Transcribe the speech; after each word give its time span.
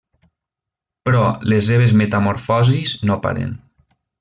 Però 1.09 1.21
les 1.53 1.67
seves 1.73 1.95
metamorfosis 2.03 2.97
no 3.11 3.19
paren. 3.29 3.55